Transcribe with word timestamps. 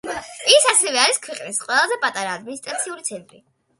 ის 0.53 0.63
ასევე 0.69 1.01
არის 1.01 1.21
ქვეყნის 1.27 1.61
ყველაზე 1.67 1.99
პატარა 2.07 2.33
ადმინისტრაციული 2.39 3.07
ცენტრი. 3.11 3.45